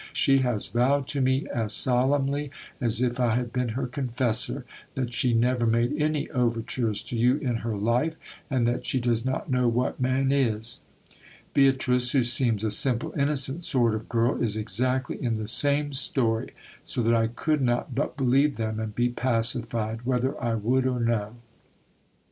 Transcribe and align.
She 0.13 0.39
has 0.39 0.65
vowed 0.65 1.05
to 1.09 1.21
me 1.21 1.45
as 1.53 1.73
solemnly 1.73 2.49
as 2.81 3.03
if 3.03 3.19
I 3.19 3.35
had 3.35 3.53
been 3.53 3.69
her 3.77 3.85
confessor, 3.85 4.65
that 4.95 5.13
she 5.13 5.31
never 5.31 5.67
made 5.67 5.93
any 5.95 6.27
overtures 6.31 7.03
to 7.03 7.15
you 7.15 7.35
in 7.37 7.57
her 7.57 7.77
life, 7.77 8.15
and 8.49 8.67
that 8.67 8.87
she 8.87 8.99
does 8.99 9.23
not 9.23 9.51
know 9.51 9.67
what 9.67 9.99
man 10.01 10.31
is. 10.31 10.79
Beatrice, 11.53 12.13
who 12.13 12.23
seems 12.23 12.63
a 12.63 12.71
simple, 12.71 13.13
innocent 13.15 13.63
sort 13.63 13.93
of 13.93 14.09
girl, 14.09 14.41
is 14.41 14.57
exactly 14.57 15.21
in 15.21 15.35
the 15.35 15.47
same 15.47 15.93
story, 15.93 16.49
so 16.83 17.03
that 17.03 17.13
I 17.13 17.27
could 17.27 17.61
not 17.61 17.93
but 17.93 18.17
believe 18.17 18.57
them 18.57 18.79
and 18.79 18.95
be 18.95 19.09
pacified, 19.09 20.01
whether 20.03 20.35
I 20.43 20.55
would 20.55 20.87
or 20.87 20.99
no. 20.99 21.35